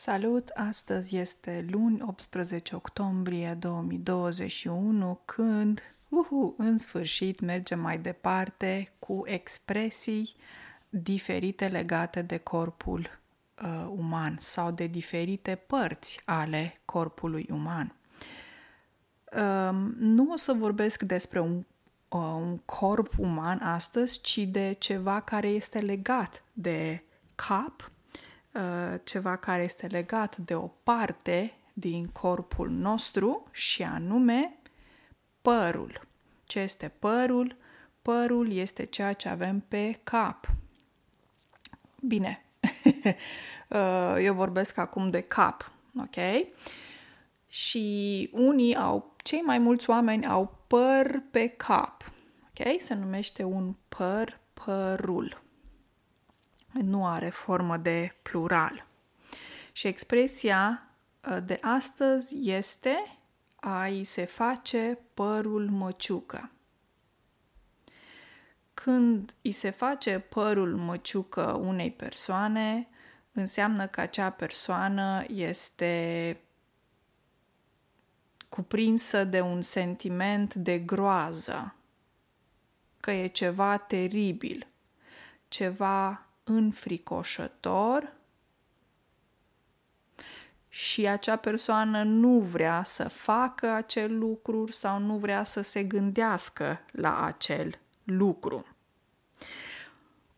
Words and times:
Salut! 0.00 0.48
Astăzi 0.48 1.16
este 1.16 1.66
luni 1.70 2.02
18 2.02 2.74
octombrie 2.74 3.56
2021 3.60 5.20
când, 5.24 5.80
uhu, 6.08 6.54
în 6.58 6.78
sfârșit 6.78 7.40
mergem 7.40 7.80
mai 7.80 7.98
departe 7.98 8.92
cu 8.98 9.22
expresii 9.26 10.34
diferite 10.88 11.66
legate 11.68 12.22
de 12.22 12.36
corpul 12.36 13.20
uh, 13.62 13.86
uman 13.96 14.36
sau 14.40 14.70
de 14.70 14.86
diferite 14.86 15.54
părți 15.54 16.20
ale 16.24 16.80
corpului 16.84 17.48
uman. 17.50 17.94
Uh, 19.32 19.92
nu 19.98 20.32
o 20.32 20.36
să 20.36 20.52
vorbesc 20.52 21.02
despre 21.02 21.40
un, 21.40 21.56
uh, 22.08 22.20
un 22.20 22.58
corp 22.58 23.14
uman 23.18 23.58
astăzi, 23.58 24.20
ci 24.20 24.38
de 24.38 24.76
ceva 24.78 25.20
care 25.20 25.48
este 25.48 25.78
legat 25.78 26.42
de 26.52 27.02
cap, 27.34 27.90
Uh, 27.90 27.97
ceva 29.04 29.36
care 29.36 29.62
este 29.62 29.86
legat 29.86 30.36
de 30.36 30.54
o 30.54 30.66
parte 30.82 31.54
din 31.72 32.04
corpul 32.04 32.70
nostru 32.70 33.46
și 33.50 33.82
anume 33.82 34.58
părul. 35.42 36.00
Ce 36.44 36.58
este 36.58 36.92
părul? 36.98 37.56
Părul 38.02 38.52
este 38.52 38.84
ceea 38.84 39.12
ce 39.12 39.28
avem 39.28 39.60
pe 39.68 40.00
cap. 40.02 40.50
Bine, 42.00 42.44
uh, 43.68 44.16
eu 44.18 44.34
vorbesc 44.34 44.76
acum 44.78 45.10
de 45.10 45.20
cap, 45.20 45.70
ok? 46.00 46.46
Și 47.46 48.28
unii 48.32 48.76
au, 48.76 49.14
cei 49.16 49.40
mai 49.40 49.58
mulți 49.58 49.90
oameni 49.90 50.26
au 50.26 50.58
păr 50.66 51.22
pe 51.30 51.48
cap, 51.48 52.12
ok? 52.48 52.80
Se 52.80 52.94
numește 52.94 53.42
un 53.42 53.74
păr 53.88 54.40
părul 54.64 55.46
nu 56.72 57.06
are 57.06 57.28
formă 57.28 57.76
de 57.76 58.14
plural. 58.22 58.86
Și 59.72 59.86
expresia 59.86 60.88
uh, 61.28 61.38
de 61.44 61.58
astăzi 61.62 62.50
este 62.50 63.18
a 63.60 63.86
i 63.86 64.04
se 64.04 64.24
face 64.24 64.98
părul 65.14 65.70
măciucă. 65.70 66.50
Când 68.74 69.34
îi 69.42 69.52
se 69.52 69.70
face 69.70 70.18
părul 70.18 70.76
măciucă 70.76 71.42
unei 71.52 71.90
persoane, 71.90 72.88
înseamnă 73.32 73.86
că 73.86 74.00
acea 74.00 74.30
persoană 74.30 75.24
este 75.28 76.40
cuprinsă 78.48 79.24
de 79.24 79.40
un 79.40 79.62
sentiment 79.62 80.54
de 80.54 80.78
groază, 80.78 81.74
că 83.00 83.10
e 83.10 83.26
ceva 83.26 83.76
teribil, 83.76 84.66
ceva 85.48 86.27
înfricoșător 86.48 88.12
și 90.68 91.06
acea 91.06 91.36
persoană 91.36 92.02
nu 92.02 92.38
vrea 92.38 92.82
să 92.84 93.08
facă 93.08 93.70
acel 93.70 94.18
lucru 94.18 94.70
sau 94.70 94.98
nu 94.98 95.16
vrea 95.16 95.44
să 95.44 95.60
se 95.60 95.82
gândească 95.82 96.80
la 96.92 97.24
acel 97.24 97.78
lucru. 98.04 98.66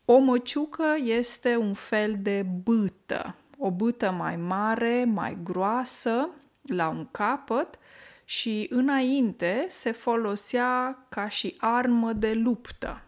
O 0.05 0.17
măciucă 0.17 0.95
este 1.03 1.55
un 1.55 1.73
fel 1.73 2.17
de 2.19 2.45
bâtă, 2.63 3.35
o 3.57 3.71
bâtă 3.71 4.11
mai 4.11 4.35
mare, 4.35 5.03
mai 5.03 5.37
groasă, 5.43 6.29
la 6.61 6.89
un 6.89 7.07
capăt 7.11 7.79
și 8.25 8.67
înainte 8.69 9.65
se 9.69 9.91
folosea 9.91 11.05
ca 11.09 11.27
și 11.27 11.55
armă 11.57 12.13
de 12.13 12.33
luptă. 12.33 13.01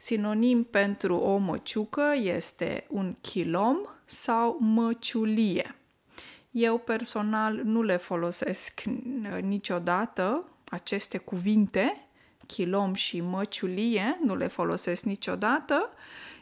Sinonim 0.00 0.64
pentru 0.64 1.16
o 1.16 1.36
măciucă 1.36 2.12
este 2.16 2.86
un 2.88 3.16
chilom 3.20 3.76
sau 4.04 4.56
măciulie. 4.60 5.76
Eu 6.50 6.78
personal 6.78 7.60
nu 7.64 7.82
le 7.82 7.96
folosesc 7.96 8.82
niciodată 9.40 10.44
aceste 10.68 11.18
cuvinte, 11.18 12.08
chilom 12.46 12.94
și 12.94 13.20
măciulie, 13.20 14.18
nu 14.24 14.36
le 14.36 14.46
folosesc 14.46 15.02
niciodată, 15.04 15.90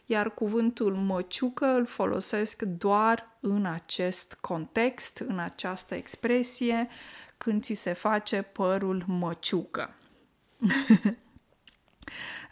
iar 0.06 0.34
cuvântul 0.34 0.94
măciucă 0.94 1.66
îl 1.66 1.86
folosesc 1.86 2.62
doar 2.62 3.36
în 3.40 3.66
acest 3.66 4.38
context, 4.40 5.18
în 5.18 5.38
această 5.38 5.94
expresie, 5.94 6.88
când 7.38 7.62
ți 7.62 7.74
se 7.74 7.92
face 7.92 8.42
părul 8.42 9.04
măciucă. 9.06 9.94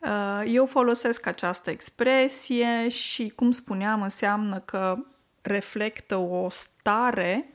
Uh, 0.05 0.43
eu 0.47 0.67
folosesc 0.67 1.27
această 1.27 1.71
expresie 1.71 2.89
și, 2.89 3.29
cum 3.29 3.51
spuneam, 3.51 4.03
înseamnă 4.03 4.59
că 4.59 4.97
reflectă 5.43 6.17
o 6.17 6.49
stare 6.49 7.53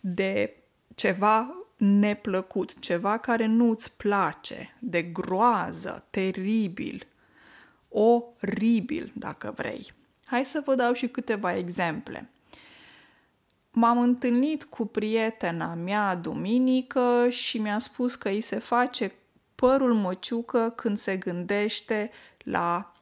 de 0.00 0.56
ceva 0.94 1.54
neplăcut, 1.76 2.78
ceva 2.80 3.18
care 3.18 3.46
nu 3.46 3.70
îți 3.70 3.96
place, 3.96 4.76
de 4.78 5.02
groază, 5.02 6.06
teribil, 6.10 7.06
oribil, 7.88 9.12
dacă 9.14 9.52
vrei. 9.56 9.92
Hai 10.24 10.44
să 10.44 10.62
vă 10.64 10.74
dau 10.74 10.92
și 10.92 11.08
câteva 11.08 11.56
exemple. 11.56 12.30
M-am 13.70 13.98
întâlnit 13.98 14.64
cu 14.64 14.86
prietena 14.86 15.74
mea 15.74 16.14
duminică 16.14 17.26
și 17.30 17.58
mi-a 17.58 17.78
spus 17.78 18.14
că 18.14 18.28
îi 18.28 18.40
se 18.40 18.58
face 18.58 19.12
părul 19.60 19.94
măciucă 19.94 20.72
când 20.76 20.96
se 20.96 21.16
gândește 21.16 22.10
la 22.38 22.92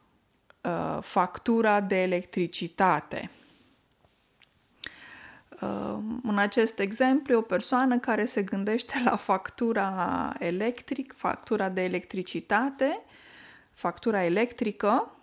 uh, 0.60 0.98
factura 1.00 1.80
de 1.80 2.02
electricitate. 2.02 3.30
Uh, 5.60 5.98
în 6.22 6.38
acest 6.38 6.78
exemplu, 6.78 7.36
o 7.36 7.40
persoană 7.40 7.98
care 7.98 8.24
se 8.24 8.42
gândește 8.42 9.02
la 9.04 9.16
factura 9.16 10.32
electric, 10.38 11.14
factura 11.16 11.68
de 11.68 11.84
electricitate, 11.84 13.00
factura 13.72 14.24
electrică, 14.24 15.16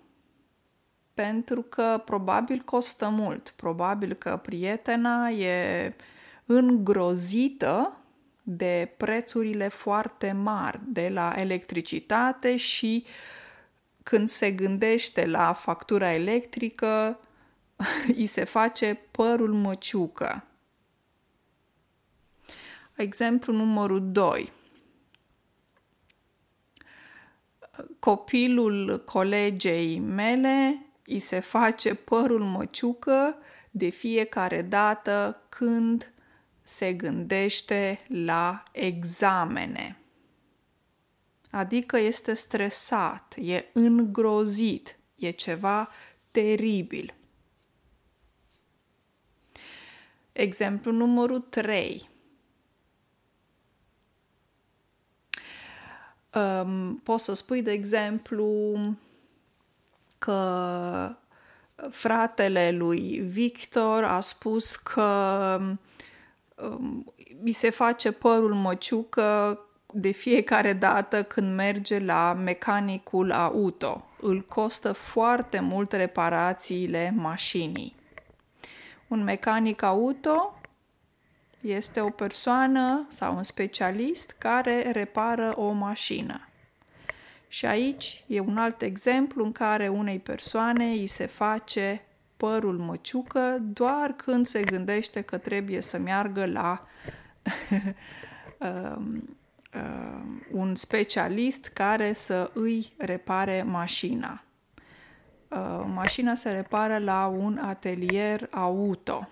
pentru 1.14 1.62
că 1.62 2.02
probabil 2.06 2.60
costă 2.60 3.10
mult. 3.10 3.54
Probabil 3.56 4.14
că 4.14 4.40
prietena 4.42 5.30
e 5.30 5.96
îngrozită 6.46 7.98
de 8.44 8.94
prețurile 8.98 9.68
foarte 9.68 10.32
mari 10.32 10.80
de 10.86 11.10
la 11.10 11.34
electricitate 11.38 12.58
și 12.58 13.06
când 14.04 14.30
se 14.30 14.52
gândește 14.52 15.26
la 15.26 15.54
factura 15.54 16.14
electrică, 16.14 17.20
îi 18.18 18.26
se 18.26 18.44
face 18.44 19.00
părul 19.12 19.54
măciucă. 19.54 20.48
Exemplu 22.96 23.54
numărul 23.54 24.12
2. 24.12 24.52
Copilul 28.00 29.04
colegei 29.04 30.00
mele 30.00 30.86
îi 31.06 31.20
se 31.20 31.40
face 31.40 31.96
părul 31.96 32.44
măciucă 32.44 33.38
de 33.72 33.90
fiecare 33.90 34.62
dată 34.62 35.42
când 35.50 36.14
se 36.64 36.94
gândește 36.94 38.06
la 38.08 38.64
examene. 38.72 39.98
Adică 41.52 41.98
este 41.98 42.34
stresat, 42.34 43.36
e 43.42 43.66
îngrozit, 43.74 44.98
e 45.16 45.32
ceva 45.32 45.90
teribil. 46.32 47.14
Exemplu 50.32 50.92
numărul 50.92 51.40
3. 51.40 52.10
Um, 56.34 56.96
poți 57.04 57.24
să 57.24 57.34
spui, 57.34 57.62
de 57.62 57.72
exemplu, 57.72 58.78
că 60.18 61.16
fratele 61.90 62.72
lui 62.72 63.20
Victor 63.20 64.04
a 64.04 64.20
spus 64.20 64.76
că 64.76 65.60
mi 67.42 67.52
se 67.52 67.70
face 67.70 68.12
părul 68.12 68.54
măciucă 68.54 69.60
de 69.94 70.12
fiecare 70.12 70.74
dată 70.74 71.24
când 71.24 71.56
merge 71.56 72.00
la 72.00 72.34
mecanicul 72.34 73.32
auto. 73.32 74.06
Îl 74.22 74.42
costă 74.42 74.92
foarte 74.92 75.60
mult 75.60 75.92
reparațiile 75.92 77.14
mașinii. 77.16 77.96
Un 79.08 79.24
mecanic 79.24 79.82
auto 79.82 80.60
este 81.62 82.02
o 82.02 82.10
persoană 82.10 83.06
sau 83.10 83.36
un 83.36 83.44
specialist 83.44 84.36
care 84.38 84.92
repară 84.92 85.54
o 85.56 85.72
mașină. 85.72 86.48
Și 87.48 87.66
aici 87.66 88.24
e 88.28 88.40
un 88.40 88.58
alt 88.58 88.82
exemplu 88.82 89.44
în 89.44 89.52
care 89.52 89.88
unei 89.88 90.20
persoane 90.20 90.86
îi 90.86 91.08
se 91.08 91.26
face 91.26 92.02
părul 92.38 92.78
măciucă 92.78 93.58
doar 93.62 94.12
când 94.12 94.46
se 94.46 94.62
gândește 94.62 95.22
că 95.22 95.38
trebuie 95.38 95.82
să 95.82 95.98
meargă 95.98 96.46
la 96.46 96.88
um, 98.58 99.38
um, 99.76 100.44
un 100.52 100.76
specialist 100.76 101.68
care 101.68 102.14
să 102.14 102.52
îi 102.54 102.94
repare 102.98 103.64
mașina. 103.64 104.44
Uh, 105.48 105.86
mașina 105.94 106.34
se 106.34 106.52
repară 106.52 106.98
la 106.98 107.28
un 107.28 107.58
atelier 107.58 108.48
auto. 108.52 109.28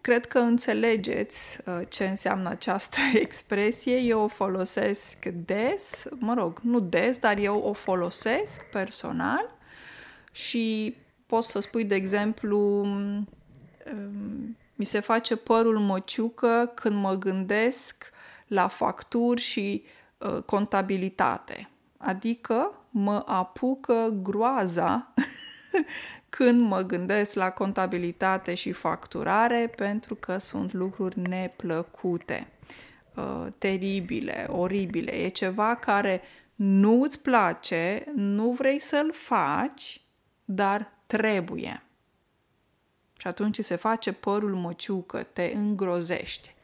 cred 0.00 0.26
că 0.26 0.38
înțelegeți 0.38 1.58
uh, 1.66 1.80
ce 1.88 2.06
înseamnă 2.06 2.48
această 2.48 2.98
expresie. 3.24 3.96
Eu 3.96 4.20
o 4.20 4.28
folosesc 4.28 5.24
des, 5.24 6.06
mă 6.18 6.34
rog, 6.34 6.60
nu 6.62 6.80
des, 6.80 7.18
dar 7.18 7.38
eu 7.38 7.58
o 7.58 7.72
folosesc 7.72 8.64
personal 8.70 9.55
și 10.36 10.96
poți 11.26 11.50
să 11.50 11.60
spui, 11.60 11.84
de 11.84 11.94
exemplu, 11.94 12.58
um, 12.80 13.28
mi 14.74 14.84
se 14.84 15.00
face 15.00 15.36
părul 15.36 15.78
măciucă 15.78 16.72
când 16.74 16.96
mă 16.96 17.14
gândesc 17.14 18.10
la 18.46 18.68
facturi 18.68 19.40
și 19.40 19.84
uh, 20.18 20.42
contabilitate. 20.42 21.68
Adică 21.96 22.72
mă 22.90 23.22
apucă 23.26 24.18
groaza 24.22 25.12
când 26.36 26.60
mă 26.60 26.80
gândesc 26.80 27.34
la 27.34 27.50
contabilitate 27.50 28.54
și 28.54 28.72
facturare 28.72 29.72
pentru 29.76 30.14
că 30.14 30.38
sunt 30.38 30.72
lucruri 30.72 31.20
neplăcute, 31.20 32.48
uh, 33.14 33.46
teribile, 33.58 34.46
oribile. 34.50 35.14
E 35.14 35.28
ceva 35.28 35.74
care 35.74 36.22
nu 36.54 37.02
îți 37.02 37.22
place, 37.22 38.04
nu 38.14 38.50
vrei 38.50 38.78
să-l 38.78 39.12
faci, 39.12 40.00
dar 40.46 40.92
trebuie. 41.06 41.82
Și 43.18 43.26
atunci 43.26 43.58
se 43.58 43.76
face 43.76 44.12
părul 44.12 44.54
măciucă, 44.54 45.22
te 45.22 45.52
îngrozești. 45.54 46.54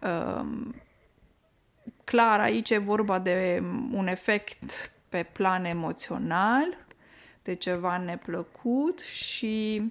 Um, 0.00 0.74
clar, 2.04 2.40
aici 2.40 2.70
e 2.70 2.78
vorba 2.78 3.18
de 3.18 3.62
un 3.90 4.06
efect 4.06 4.92
pe 5.08 5.22
plan 5.32 5.64
emoțional, 5.64 6.78
de 7.42 7.54
ceva 7.54 7.96
neplăcut 7.96 8.98
și 8.98 9.82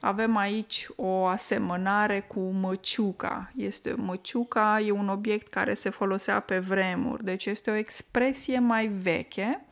avem 0.00 0.36
aici 0.36 0.88
o 0.96 1.24
asemănare 1.24 2.20
cu 2.20 2.40
măciuca. 2.40 3.52
Este 3.56 3.92
măciuca 3.92 4.80
e 4.80 4.90
un 4.90 5.08
obiect 5.08 5.48
care 5.48 5.74
se 5.74 5.90
folosea 5.90 6.40
pe 6.40 6.58
vremuri, 6.58 7.24
deci 7.24 7.46
este 7.46 7.70
o 7.70 7.74
expresie 7.74 8.58
mai 8.58 8.86
veche, 8.86 9.64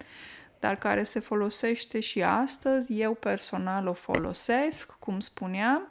dar 0.60 0.76
care 0.76 1.02
se 1.02 1.20
folosește 1.20 2.00
și 2.00 2.22
astăzi. 2.22 3.00
Eu 3.00 3.14
personal 3.14 3.86
o 3.86 3.92
folosesc, 3.92 4.96
cum 4.98 5.20
spuneam, 5.20 5.88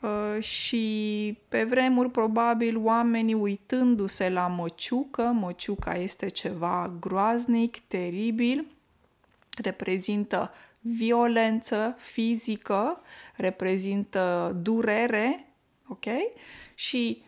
uh, 0.00 0.42
și 0.42 1.38
pe 1.48 1.64
vremuri 1.64 2.10
probabil 2.10 2.76
oamenii 2.76 3.34
uitându-se 3.34 4.28
la 4.28 4.46
măciucă, 4.46 5.22
măciuca 5.22 5.94
este 5.94 6.28
ceva 6.28 6.92
groaznic, 7.00 7.78
teribil, 7.78 8.66
reprezintă 9.62 10.52
violență 10.80 11.94
fizică, 11.98 13.00
reprezintă 13.36 14.56
durere, 14.62 15.52
ok? 15.88 16.04
Și 16.74 17.22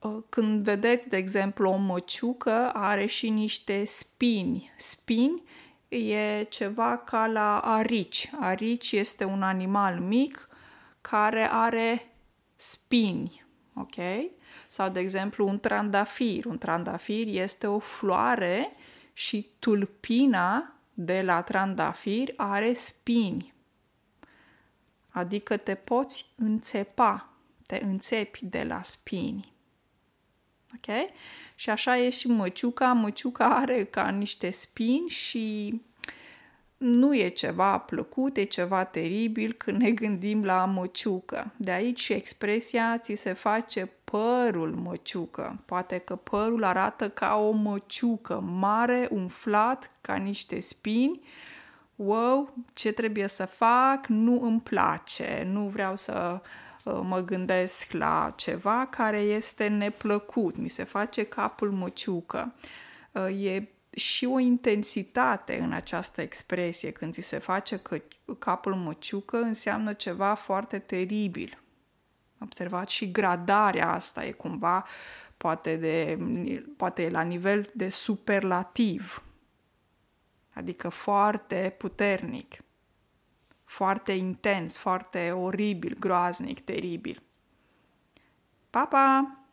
uh, 0.00 0.16
când 0.28 0.64
vedeți, 0.64 1.08
de 1.08 1.16
exemplu, 1.16 1.70
o 1.70 1.76
măciucă 1.76 2.70
are 2.72 3.06
și 3.06 3.30
niște 3.30 3.84
spini. 3.84 4.72
Spini 4.76 5.42
e 5.88 6.46
ceva 6.50 6.98
ca 6.98 7.26
la 7.26 7.58
arici. 7.58 8.30
Arici 8.40 8.92
este 8.92 9.24
un 9.24 9.42
animal 9.42 9.98
mic 9.98 10.48
care 11.00 11.48
are 11.50 12.12
spini, 12.56 13.44
ok? 13.74 13.94
Sau, 14.68 14.88
de 14.88 15.00
exemplu, 15.00 15.46
un 15.46 15.60
trandafir. 15.60 16.46
Un 16.46 16.58
trandafir 16.58 17.26
este 17.42 17.66
o 17.66 17.78
floare 17.78 18.72
și 19.12 19.50
tulpina 19.58 20.74
de 20.94 21.22
la 21.22 21.42
trandafir 21.42 22.32
are 22.36 22.72
spini. 22.72 23.54
Adică 25.08 25.56
te 25.56 25.74
poți 25.74 26.32
înțepa, 26.36 27.28
te 27.66 27.80
înțepi 27.82 28.44
de 28.44 28.62
la 28.62 28.82
spini. 28.82 29.55
Ok? 30.74 30.94
Și 31.54 31.70
așa 31.70 31.98
e 31.98 32.10
și 32.10 32.26
măciuca. 32.28 32.92
Măciuca 32.92 33.44
are 33.44 33.84
ca 33.84 34.08
niște 34.08 34.50
spini 34.50 35.08
și 35.08 35.80
nu 36.76 37.16
e 37.16 37.28
ceva 37.28 37.78
plăcut, 37.78 38.36
e 38.36 38.44
ceva 38.44 38.84
teribil 38.84 39.52
când 39.52 39.80
ne 39.80 39.90
gândim 39.90 40.44
la 40.44 40.64
măciucă. 40.64 41.52
De 41.56 41.70
aici 41.70 42.00
și 42.00 42.12
expresia 42.12 42.98
ți 42.98 43.14
se 43.14 43.32
face 43.32 43.90
părul 44.04 44.74
măciucă. 44.74 45.62
Poate 45.64 45.98
că 45.98 46.16
părul 46.16 46.64
arată 46.64 47.10
ca 47.10 47.36
o 47.36 47.50
măciucă 47.50 48.40
mare, 48.40 49.08
umflat, 49.10 49.90
ca 50.00 50.14
niște 50.14 50.60
spini. 50.60 51.20
Wow, 51.96 52.54
ce 52.72 52.92
trebuie 52.92 53.28
să 53.28 53.46
fac? 53.46 54.06
Nu 54.06 54.42
îmi 54.42 54.60
place, 54.60 55.46
nu 55.50 55.68
vreau 55.68 55.96
să 55.96 56.40
uh, 56.42 56.48
mă 56.92 57.20
gândesc 57.24 57.92
la 57.92 58.32
ceva 58.36 58.86
care 58.90 59.18
este 59.18 59.68
neplăcut, 59.68 60.56
mi 60.56 60.68
se 60.68 60.84
face 60.84 61.24
capul 61.24 61.70
măciucă. 61.70 62.54
Uh, 63.12 63.44
e 63.44 63.68
și 63.90 64.24
o 64.24 64.38
intensitate 64.38 65.58
în 65.58 65.72
această 65.72 66.20
expresie. 66.20 66.90
Când 66.90 67.12
ți 67.12 67.20
se 67.20 67.38
face 67.38 67.76
că 67.76 68.02
capul 68.38 68.74
măciucă, 68.74 69.36
înseamnă 69.36 69.92
ceva 69.92 70.34
foarte 70.34 70.78
teribil. 70.78 71.58
Observați 72.40 72.94
și 72.94 73.10
gradarea 73.10 73.92
asta 73.92 74.24
e 74.24 74.30
cumva 74.30 74.84
poate, 75.36 75.76
de, 75.76 76.18
poate 76.76 77.02
e 77.02 77.08
la 77.08 77.22
nivel 77.22 77.70
de 77.74 77.88
superlativ. 77.88 79.22
Adică 80.52 80.88
foarte 80.88 81.74
puternic, 81.78 82.62
foarte 83.66 84.12
intens, 84.12 84.76
foarte 84.76 85.30
oribil, 85.30 85.96
groaznic, 85.98 86.60
teribil. 86.60 87.22
Pa, 88.70 88.86
pa! 88.86 89.45